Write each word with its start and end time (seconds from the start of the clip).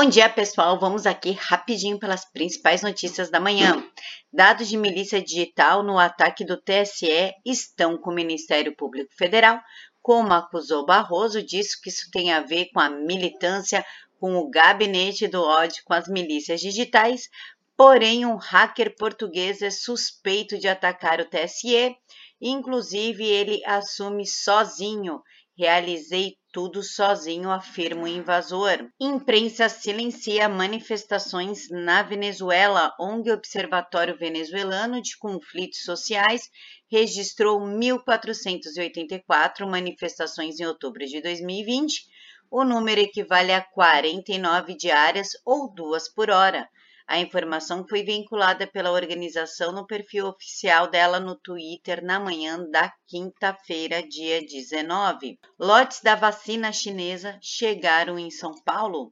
Bom 0.00 0.08
dia, 0.08 0.28
pessoal. 0.28 0.78
Vamos 0.78 1.06
aqui 1.06 1.32
rapidinho 1.32 1.98
pelas 1.98 2.24
principais 2.24 2.82
notícias 2.82 3.30
da 3.30 3.40
manhã. 3.40 3.84
Dados 4.32 4.68
de 4.68 4.76
milícia 4.76 5.20
digital 5.20 5.82
no 5.82 5.98
ataque 5.98 6.44
do 6.44 6.56
TSE 6.56 7.34
estão 7.44 7.98
com 7.98 8.12
o 8.12 8.14
Ministério 8.14 8.76
Público 8.76 9.12
Federal. 9.18 9.60
Como 10.00 10.32
acusou 10.32 10.86
Barroso, 10.86 11.42
disse 11.42 11.82
que 11.82 11.88
isso 11.88 12.08
tem 12.12 12.32
a 12.32 12.38
ver 12.38 12.66
com 12.66 12.78
a 12.78 12.88
militância, 12.88 13.84
com 14.20 14.36
o 14.36 14.48
gabinete 14.48 15.26
do 15.26 15.42
ódio, 15.42 15.82
com 15.84 15.94
as 15.94 16.06
milícias 16.06 16.60
digitais. 16.60 17.28
Porém, 17.76 18.24
um 18.24 18.36
hacker 18.36 18.94
português 18.94 19.62
é 19.62 19.70
suspeito 19.70 20.60
de 20.60 20.68
atacar 20.68 21.20
o 21.20 21.28
TSE. 21.28 21.96
Inclusive, 22.40 23.24
ele 23.24 23.60
assume 23.66 24.24
sozinho 24.24 25.20
Realizei 25.58 26.36
tudo 26.58 26.82
sozinho, 26.82 27.52
afirma 27.52 28.02
o 28.02 28.08
invasor. 28.08 28.90
Imprensa 28.98 29.68
silencia 29.68 30.48
manifestações 30.48 31.70
na 31.70 32.02
Venezuela. 32.02 32.92
ONG 32.98 33.30
Observatório 33.30 34.18
Venezuelano 34.18 35.00
de 35.00 35.16
Conflitos 35.16 35.84
Sociais 35.84 36.50
registrou 36.90 37.60
1.484 37.60 39.70
manifestações 39.70 40.58
em 40.58 40.66
outubro 40.66 41.06
de 41.06 41.22
2020. 41.22 42.08
O 42.50 42.64
número 42.64 43.02
equivale 43.02 43.52
a 43.52 43.62
49 43.62 44.76
diárias 44.76 45.28
ou 45.46 45.72
duas 45.72 46.08
por 46.08 46.28
hora. 46.28 46.68
A 47.10 47.18
informação 47.18 47.86
foi 47.88 48.02
vinculada 48.02 48.66
pela 48.66 48.92
organização 48.92 49.72
no 49.72 49.86
perfil 49.86 50.26
oficial 50.26 50.90
dela 50.90 51.18
no 51.18 51.36
Twitter 51.36 52.04
na 52.04 52.20
manhã 52.20 52.62
da 52.70 52.92
quinta-feira, 53.06 54.06
dia 54.06 54.44
19. 54.44 55.38
Lotes 55.58 56.02
da 56.02 56.14
vacina 56.14 56.70
chinesa 56.70 57.38
chegaram 57.40 58.18
em 58.18 58.30
São 58.30 58.54
Paulo. 58.62 59.10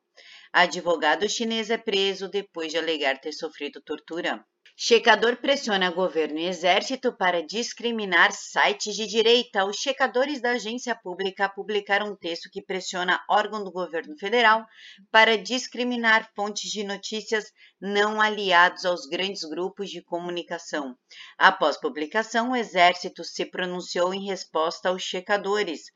Advogado 0.53 1.27
chinês 1.27 1.71
é 1.71 1.79
preso 1.79 2.29
depois 2.29 2.71
de 2.71 2.77
alegar 2.77 3.19
ter 3.19 3.33
sofrido 3.33 3.81
tortura. 3.81 4.45
Checador 4.79 5.37
pressiona 5.39 5.91
governo 5.91 6.39
e 6.39 6.45
exército 6.45 7.11
para 7.11 7.43
discriminar 7.43 8.31
sites 8.31 8.95
de 8.95 9.07
direita. 9.07 9.65
Os 9.65 9.77
checadores 9.79 10.39
da 10.39 10.51
agência 10.51 10.95
pública 10.95 11.49
publicaram 11.49 12.13
um 12.13 12.15
texto 12.15 12.51
que 12.51 12.61
pressiona 12.61 13.25
órgão 13.27 13.65
do 13.65 13.73
governo 13.73 14.15
federal 14.19 14.67
para 15.11 15.39
discriminar 15.39 16.31
fontes 16.37 16.71
de 16.71 16.85
notícias 16.85 17.51
não 17.81 18.21
aliados 18.21 18.85
aos 18.85 19.07
grandes 19.07 19.45
grupos 19.45 19.89
de 19.89 20.03
comunicação. 20.03 20.95
Após 21.39 21.81
publicação, 21.81 22.51
o 22.51 22.57
exército 22.57 23.25
se 23.25 23.47
pronunciou 23.47 24.13
em 24.13 24.27
resposta 24.27 24.91
aos 24.91 25.03
checadores. 25.03 25.91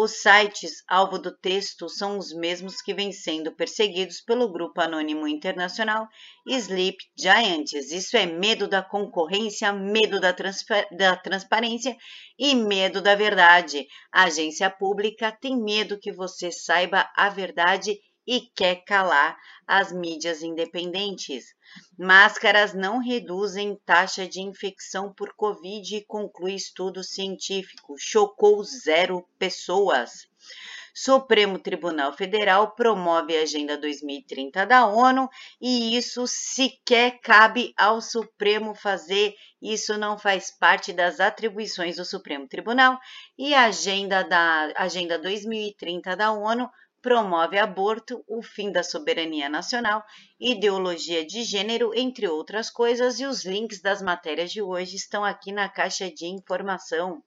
Os 0.00 0.22
sites 0.22 0.84
alvo 0.86 1.18
do 1.18 1.36
texto 1.36 1.88
são 1.88 2.18
os 2.18 2.32
mesmos 2.32 2.80
que 2.80 2.94
vêm 2.94 3.10
sendo 3.10 3.52
perseguidos 3.56 4.20
pelo 4.20 4.52
grupo 4.52 4.80
anônimo 4.80 5.26
internacional 5.26 6.06
Sleep 6.46 6.96
Giants. 7.18 7.90
Isso 7.90 8.16
é 8.16 8.24
medo 8.24 8.68
da 8.68 8.80
concorrência, 8.80 9.72
medo 9.72 10.20
da, 10.20 10.32
da 10.92 11.16
transparência 11.16 11.96
e 12.38 12.54
medo 12.54 13.02
da 13.02 13.16
verdade. 13.16 13.88
A 14.12 14.26
agência 14.26 14.70
pública 14.70 15.32
tem 15.32 15.60
medo 15.60 15.98
que 15.98 16.12
você 16.12 16.52
saiba 16.52 17.10
a 17.16 17.28
verdade 17.28 17.98
e 18.30 18.42
quer 18.54 18.84
calar 18.84 19.38
as 19.66 19.90
mídias 19.90 20.42
independentes. 20.42 21.46
Máscaras 21.98 22.74
não 22.74 22.98
reduzem 22.98 23.74
taxa 23.86 24.28
de 24.28 24.42
infecção 24.42 25.10
por 25.14 25.32
Covid, 25.32 26.04
conclui 26.06 26.54
estudo 26.54 27.02
científico. 27.02 27.94
Chocou 27.98 28.62
zero 28.62 29.26
pessoas. 29.38 30.28
Supremo 30.94 31.58
Tribunal 31.58 32.12
Federal 32.12 32.72
promove 32.72 33.34
a 33.34 33.42
Agenda 33.42 33.78
2030 33.78 34.66
da 34.66 34.86
ONU 34.86 35.30
e 35.58 35.96
isso 35.96 36.26
sequer 36.26 37.20
cabe 37.20 37.72
ao 37.78 38.02
Supremo 38.02 38.74
fazer, 38.74 39.34
isso 39.62 39.96
não 39.96 40.18
faz 40.18 40.50
parte 40.50 40.92
das 40.92 41.20
atribuições 41.20 41.96
do 41.96 42.04
Supremo 42.04 42.46
Tribunal 42.48 42.98
e 43.38 43.54
a 43.54 43.66
Agenda, 43.66 44.22
da, 44.22 44.72
Agenda 44.76 45.18
2030 45.18 46.16
da 46.16 46.32
ONU 46.32 46.68
promove 47.00 47.58
aborto, 47.58 48.24
o 48.26 48.42
fim 48.42 48.72
da 48.72 48.82
soberania 48.82 49.48
nacional, 49.48 50.02
ideologia 50.38 51.24
de 51.24 51.42
gênero, 51.44 51.92
entre 51.94 52.26
outras 52.28 52.70
coisas, 52.70 53.20
e 53.20 53.26
os 53.26 53.44
links 53.44 53.80
das 53.80 54.02
matérias 54.02 54.50
de 54.50 54.60
hoje 54.60 54.96
estão 54.96 55.24
aqui 55.24 55.52
na 55.52 55.68
caixa 55.68 56.10
de 56.10 56.26
informação. 56.26 57.22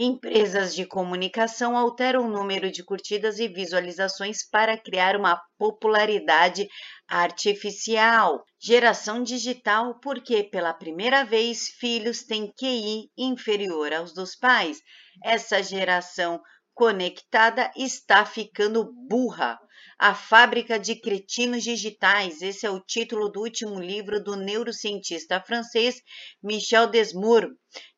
Empresas 0.00 0.76
de 0.76 0.86
comunicação 0.86 1.76
alteram 1.76 2.24
o 2.24 2.30
número 2.30 2.70
de 2.70 2.84
curtidas 2.84 3.40
e 3.40 3.48
visualizações 3.48 4.48
para 4.48 4.78
criar 4.78 5.16
uma 5.16 5.42
popularidade 5.58 6.68
artificial. 7.08 8.44
Geração 8.60 9.24
digital, 9.24 9.98
porque 9.98 10.44
pela 10.44 10.72
primeira 10.72 11.24
vez 11.24 11.66
filhos 11.80 12.22
têm 12.22 12.52
QI 12.52 13.10
inferior 13.18 13.92
aos 13.92 14.14
dos 14.14 14.36
pais. 14.36 14.78
Essa 15.24 15.60
geração 15.64 16.40
conectada 16.78 17.72
está 17.76 18.24
ficando 18.24 18.92
burra. 19.08 19.58
A 19.98 20.14
fábrica 20.14 20.78
de 20.78 20.94
cretinos 20.94 21.64
digitais. 21.64 22.40
Esse 22.40 22.64
é 22.64 22.70
o 22.70 22.78
título 22.78 23.28
do 23.28 23.40
último 23.40 23.80
livro 23.80 24.22
do 24.22 24.36
neurocientista 24.36 25.40
francês 25.40 26.00
Michel 26.40 26.86
Desmours, 26.86 27.50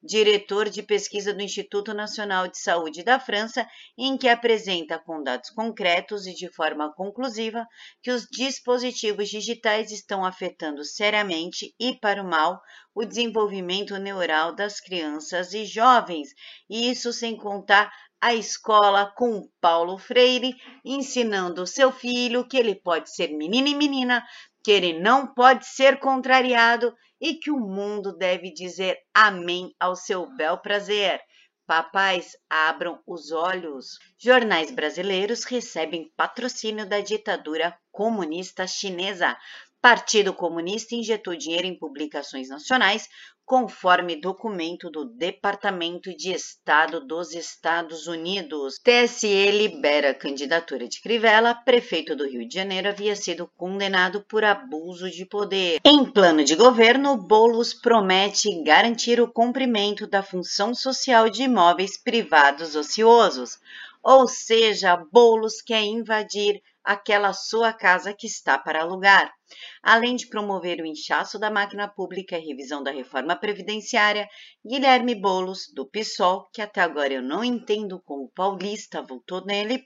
diretor 0.03 0.71
de 0.71 0.83
pesquisa 0.83 1.35
do 1.35 1.43
Instituto 1.43 1.93
Nacional 1.93 2.49
de 2.49 2.59
Saúde 2.59 3.05
da 3.05 3.21
França, 3.21 3.67
em 3.99 4.17
que 4.17 4.29
apresenta 4.29 4.99
com 4.99 5.23
dados 5.23 5.51
concretos 5.51 6.27
e 6.27 6.35
de 6.35 6.51
forma 6.51 6.91
conclusiva 6.95 7.67
que 8.03 8.11
os 8.11 8.27
dispositivos 8.31 9.29
digitais 9.29 9.91
estão 9.91 10.25
afetando 10.25 10.83
seriamente 10.85 11.75
e 11.79 11.99
para 11.99 12.23
o 12.23 12.29
mal 12.29 12.63
o 12.95 13.05
desenvolvimento 13.05 13.99
neural 13.99 14.55
das 14.55 14.81
crianças 14.81 15.53
e 15.53 15.67
jovens, 15.67 16.31
e 16.69 16.91
isso 16.91 17.13
sem 17.13 17.37
contar 17.37 17.93
a 18.21 18.35
escola 18.35 19.13
com 19.17 19.49
Paulo 19.61 19.97
Freire, 19.99 20.55
ensinando 20.85 21.67
seu 21.67 21.91
filho 21.91 22.47
que 22.47 22.57
ele 22.57 22.75
pode 22.75 23.15
ser 23.15 23.29
menino 23.29 23.69
e 23.69 23.75
menina, 23.75 24.25
que 24.63 24.71
ele 24.71 24.99
não 25.01 25.27
pode 25.27 25.67
ser 25.67 25.99
contrariado 25.99 26.95
e 27.21 27.35
que 27.35 27.51
o 27.51 27.59
mundo 27.59 28.17
deve 28.17 28.53
dizer 28.53 28.99
amém 29.15 29.75
ao 29.81 29.97
seu 29.97 30.27
bel 30.37 30.59
prazer. 30.59 31.21
Papais, 31.67 32.37
abram 32.49 32.99
os 33.07 33.31
olhos. 33.31 33.99
Jornais 34.19 34.73
brasileiros 34.73 35.45
recebem 35.45 36.13
patrocínio 36.17 36.85
da 36.85 37.01
ditadura 37.01 37.79
comunista 37.93 38.67
chinesa. 38.67 39.37
Partido 39.81 40.35
Comunista 40.35 40.95
injetou 40.95 41.35
dinheiro 41.35 41.67
em 41.67 41.79
publicações 41.79 42.49
nacionais, 42.49 43.09
conforme 43.51 44.21
documento 44.21 44.91
do 44.91 45.05
Departamento 45.07 46.15
de 46.17 46.33
Estado 46.33 47.05
dos 47.05 47.35
Estados 47.35 48.07
Unidos. 48.07 48.79
TSE 48.79 49.51
libera 49.51 50.11
a 50.11 50.15
candidatura 50.15 50.87
de 50.87 51.01
Crivella, 51.01 51.55
prefeito 51.55 52.15
do 52.15 52.29
Rio 52.29 52.47
de 52.47 52.55
Janeiro 52.55 52.91
havia 52.91 53.17
sido 53.17 53.51
condenado 53.57 54.25
por 54.29 54.45
abuso 54.45 55.11
de 55.11 55.27
poder. 55.27 55.81
Em 55.85 56.05
plano 56.05 56.45
de 56.45 56.55
governo, 56.55 57.17
Bolos 57.17 57.75
promete 57.75 58.63
garantir 58.63 59.21
o 59.21 59.33
cumprimento 59.33 60.07
da 60.07 60.23
função 60.23 60.75
social 60.75 61.29
de 61.29 61.43
imóveis 61.43 61.97
privados 62.01 62.77
ociosos. 62.77 63.59
Ou 64.03 64.29
seja, 64.29 64.97
Bolos 65.11 65.61
quer 65.61 65.83
invadir 65.83 66.63
aquela 66.91 67.33
sua 67.33 67.73
casa 67.73 68.13
que 68.13 68.27
está 68.27 68.59
para 68.59 68.83
alugar. 68.83 69.33
Além 69.81 70.17
de 70.17 70.29
promover 70.29 70.81
o 70.81 70.87
inchaço 70.87 71.39
da 71.39 71.49
máquina 71.49 71.87
pública 71.87 72.37
e 72.37 72.45
revisão 72.45 72.83
da 72.83 72.91
reforma 72.91 73.37
previdenciária, 73.37 74.29
Guilherme 74.67 75.15
Bolos, 75.15 75.73
do 75.73 75.89
PSOL, 75.89 76.49
que 76.53 76.61
até 76.61 76.81
agora 76.81 77.13
eu 77.13 77.23
não 77.23 77.45
entendo 77.45 78.03
como 78.05 78.33
paulista 78.35 79.03
voltou 79.03 79.45
nele, 79.45 79.85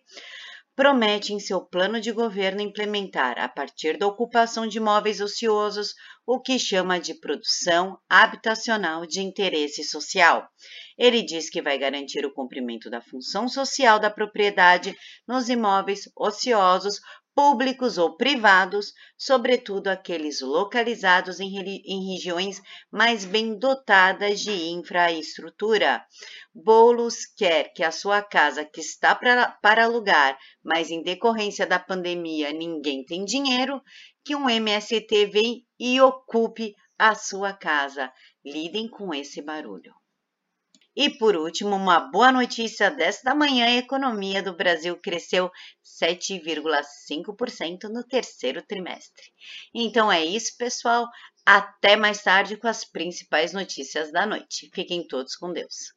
promete 0.76 1.32
em 1.32 1.38
seu 1.38 1.60
plano 1.60 2.00
de 2.00 2.10
governo 2.10 2.60
implementar, 2.60 3.38
a 3.38 3.48
partir 3.48 3.96
da 3.96 4.06
ocupação 4.06 4.66
de 4.66 4.78
imóveis 4.78 5.20
ociosos, 5.20 5.94
o 6.26 6.40
que 6.40 6.58
chama 6.58 6.98
de 6.98 7.14
produção 7.14 7.98
habitacional 8.08 9.06
de 9.06 9.20
interesse 9.20 9.84
social. 9.84 10.48
Ele 10.98 11.22
diz 11.22 11.48
que 11.48 11.62
vai 11.62 11.78
garantir 11.78 12.24
o 12.26 12.32
cumprimento 12.32 12.90
da 12.90 13.00
função 13.00 13.48
social 13.48 13.98
da 13.98 14.10
propriedade 14.10 14.96
nos 15.28 15.48
imóveis 15.48 16.10
ociosos 16.16 17.00
públicos 17.34 17.98
ou 17.98 18.16
privados, 18.16 18.92
sobretudo 19.16 19.88
aqueles 19.88 20.40
localizados 20.40 21.40
em, 21.40 21.52
em, 21.84 22.12
regiões 22.12 22.62
mais 22.90 23.24
bem 23.24 23.58
dotadas 23.58 24.40
de 24.40 24.52
infraestrutura. 24.70 26.04
Boulos 26.54 27.26
quer 27.26 27.72
que 27.72 27.82
a 27.82 27.90
sua 27.90 28.22
casa, 28.22 28.64
que 28.64 28.80
está 28.80 29.14
pra, 29.14 29.50
para 29.62 29.84
alugar, 29.84 30.38
mas 30.62 30.90
em 30.90 31.02
decorrência 31.02 31.66
da 31.66 31.78
pandemia 31.78 32.52
ninguém 32.52 33.04
tem 33.04 33.24
dinheiro, 33.24 33.82
que 34.24 34.36
um 34.36 34.48
MST 34.48 35.26
vem 35.26 35.66
e 35.78 36.00
ocupe 36.00 36.74
a 36.98 37.14
sua 37.14 37.52
casa. 37.52 38.12
Lidem 38.44 38.88
com 38.88 39.12
esse 39.12 39.42
barulho. 39.42 39.92
E 40.96 41.10
por 41.10 41.36
último, 41.36 41.74
uma 41.74 41.98
boa 41.98 42.30
notícia 42.30 42.90
desta 42.90 43.34
manhã: 43.34 43.66
a 43.66 43.76
economia 43.76 44.42
do 44.42 44.56
Brasil 44.56 44.96
cresceu 44.96 45.50
7,5% 45.82 47.84
no 47.84 48.04
terceiro 48.04 48.62
trimestre. 48.62 49.32
Então 49.74 50.10
é 50.10 50.24
isso, 50.24 50.56
pessoal. 50.56 51.08
Até 51.44 51.96
mais 51.96 52.22
tarde 52.22 52.56
com 52.56 52.68
as 52.68 52.84
principais 52.84 53.52
notícias 53.52 54.12
da 54.12 54.24
noite. 54.24 54.70
Fiquem 54.72 55.06
todos 55.06 55.36
com 55.36 55.52
Deus. 55.52 55.92